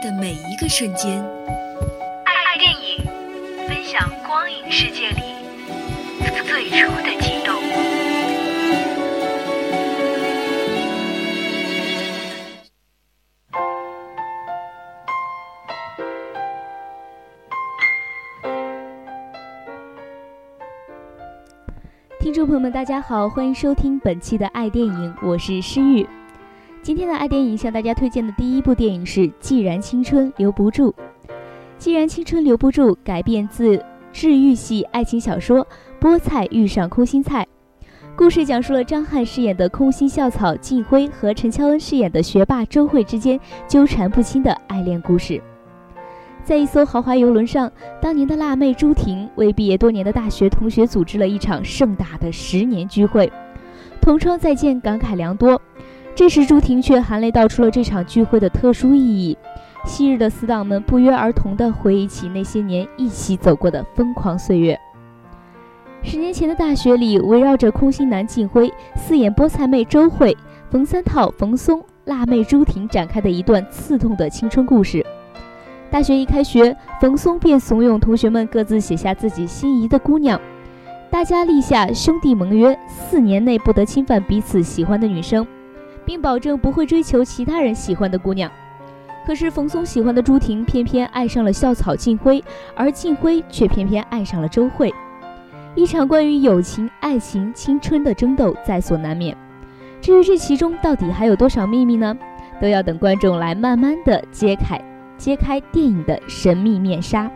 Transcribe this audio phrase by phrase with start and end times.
[0.00, 1.22] 的每一个瞬间。
[2.24, 3.04] 爱电影，
[3.68, 5.20] 分享光影世界里
[6.46, 7.54] 最初的激动。
[22.20, 26.06] 听众朋友们，大家好，欢迎收听本期的爱电影，我是诗玉。
[26.82, 30.90] 今天的爱电影向大家推荐的第一部电影是《既然青春留不住》。
[31.76, 33.84] 《既然青春留不住》改编自
[34.14, 35.58] 治愈系爱情小说
[36.00, 37.46] 《菠菜遇上空心菜》，
[38.16, 45.38] 故事讲述了张翰饰演的空心校草靳辉和陈乔恩饰演的学霸周慧之间纠缠不清的爱恋故事。
[46.42, 47.70] 在一艘豪华游轮上，
[48.00, 53.30] 当年的辣妹朱婷为毕业多年的大学同学组织了一场盛大的十年聚会，
[54.00, 55.60] 同窗再见，感慨良多。
[56.20, 59.38] 这时，朱婷却含泪道出了这场聚会的特殊意义。
[59.86, 64.78] 昔日的死党们不约而同地回忆起那些年一起走过的疯狂岁月。
[66.02, 70.36] 十年前的大学里，围绕着空心男靳辉四眼菠菜妹周慧、
[70.68, 75.02] 冯三套冯松、辣妹朱婷展开的一段刺痛的青春故事。
[75.90, 80.38] 大学一开学，冯松便怂恿同学们各自写下自己心仪的姑娘，
[81.10, 85.46] 大家立下兄弟盟约，四年内不得侵犯彼此喜欢的女生，
[86.10, 88.50] 并保证不会追求其他人喜欢的姑娘。
[89.24, 92.42] 可是冯松喜欢的朱婷偏偏爱上了校草靳辉，
[92.74, 94.92] 而靳辉却偏偏爱上了周慧，
[95.76, 99.36] 一场关于友情、爱情、青春的争斗在所难免。
[100.00, 102.12] 至于这其中到底还有多少秘密呢？
[102.60, 104.80] 都要等观众来慢慢的揭开。
[105.16, 107.30] 揭开电影的神秘面纱。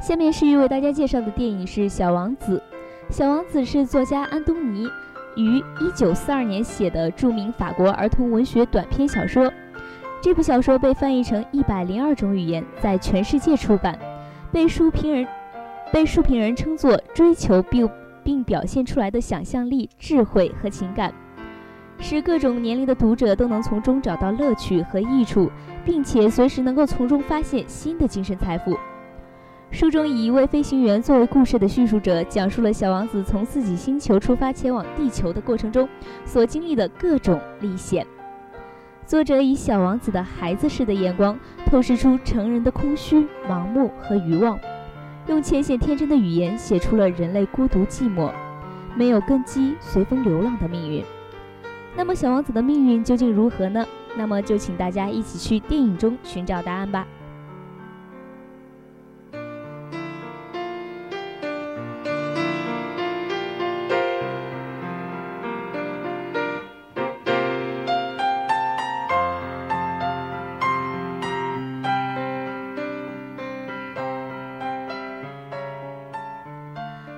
[0.00, 2.56] 下面是为大家介绍的电影是《小王子》。
[3.14, 4.88] 《小王子》是作家安东尼
[5.36, 9.52] 于1942年写的著名法国儿童文学短篇小说。
[10.22, 13.98] 这部小说被翻译成一百零二种语言，在全世界出版，
[14.50, 15.26] 被书评人
[15.92, 17.88] 被书评人称作追求并
[18.24, 21.12] 并表现出来的想象力、智慧和情感，
[21.98, 25.50] 使各种年龄的读者都能从中找到乐趣和益处，
[25.84, 28.74] 并且随时能够从中发现新的精神财富。
[29.70, 35.88] 书中以一位飞行员作为故事的叙述者，讲述了小王子从自己星球出发前往地球的过程中
[36.24, 38.04] 所经历的各种历险。
[39.06, 44.58] 作者以小王子的孩子式的眼光，透视出成人的空虚、盲目和欲望，
[45.28, 48.30] 用浅显天真的语言写出了人类孤独寂寞、
[48.96, 51.04] 没有根基、随风流浪的命运。
[51.96, 53.86] 那么，小王子的命运究竟如何呢？
[54.16, 57.06] 那么，就请大家一起去电影中寻找答案吧。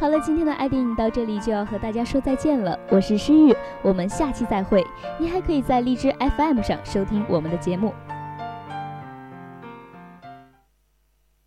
[0.00, 2.78] 好了，今天的爱电影到这里就要和大家说再见了。
[2.88, 4.80] 我是诗雨，我们下期再会。
[5.18, 7.92] 你还可以在荔枝 FM 上收听我们的节目。